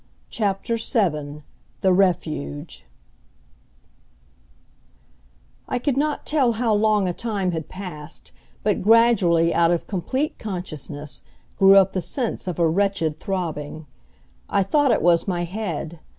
CHAPTER 0.31 0.77
VII 0.77 1.43
THE 1.81 1.93
REFUGE 1.93 2.85
I 5.69 5.77
could 5.77 5.95
not 5.95 6.25
tell 6.25 6.53
how 6.53 6.73
long 6.73 7.07
a 7.07 7.13
time 7.13 7.51
had 7.51 7.69
passed, 7.69 8.31
but 8.63 8.81
gradually 8.81 9.53
out 9.53 9.69
of 9.69 9.85
complete 9.85 10.39
consciousness, 10.39 11.21
grew 11.59 11.75
up 11.75 11.93
the 11.93 12.01
sense 12.01 12.47
of 12.47 12.57
a 12.57 12.67
wretched 12.67 13.19
throbbing. 13.19 13.85
I 14.49 14.63
thought 14.63 14.89
it 14.89 15.03
was 15.03 15.27
my 15.27 15.43
head. 15.43 15.99